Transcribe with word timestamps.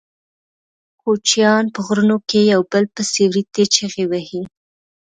کوچیان 1.01 1.65
په 1.73 1.79
غرونو 1.85 2.17
کې 2.29 2.39
یو 2.53 2.61
په 2.63 2.77
بل 2.79 2.83
پسې 2.95 3.23
وریتې 3.27 3.63
چیغې 3.73 4.05
وهي. 4.07 4.41